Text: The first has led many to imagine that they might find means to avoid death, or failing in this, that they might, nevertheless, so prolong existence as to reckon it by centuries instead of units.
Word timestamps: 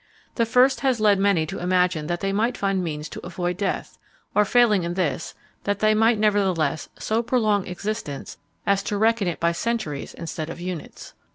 The 0.33 0.47
first 0.47 0.79
has 0.79 0.99
led 0.99 1.19
many 1.19 1.45
to 1.45 1.59
imagine 1.59 2.07
that 2.07 2.21
they 2.21 2.33
might 2.33 2.57
find 2.57 2.83
means 2.83 3.07
to 3.09 3.23
avoid 3.23 3.55
death, 3.57 3.99
or 4.33 4.43
failing 4.45 4.81
in 4.81 4.95
this, 4.95 5.35
that 5.65 5.77
they 5.77 5.93
might, 5.93 6.17
nevertheless, 6.17 6.89
so 6.97 7.21
prolong 7.21 7.67
existence 7.67 8.39
as 8.65 8.81
to 8.81 8.97
reckon 8.97 9.27
it 9.27 9.39
by 9.39 9.51
centuries 9.51 10.15
instead 10.15 10.49
of 10.49 10.59
units. 10.59 11.13